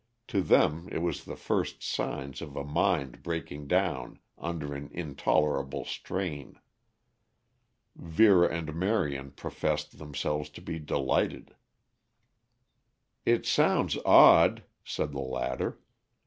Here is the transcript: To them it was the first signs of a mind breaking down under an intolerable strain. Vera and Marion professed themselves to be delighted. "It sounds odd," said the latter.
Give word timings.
To 0.29 0.41
them 0.41 0.89
it 0.91 0.97
was 1.03 1.25
the 1.25 1.35
first 1.35 1.83
signs 1.83 2.41
of 2.41 2.55
a 2.55 2.63
mind 2.63 3.21
breaking 3.21 3.67
down 3.67 4.17
under 4.35 4.73
an 4.73 4.89
intolerable 4.91 5.85
strain. 5.85 6.59
Vera 7.95 8.51
and 8.51 8.73
Marion 8.73 9.29
professed 9.29 9.99
themselves 9.99 10.49
to 10.57 10.61
be 10.63 10.79
delighted. 10.79 11.55
"It 13.27 13.45
sounds 13.45 13.95
odd," 14.03 14.63
said 14.83 15.11
the 15.11 15.19
latter. 15.19 15.79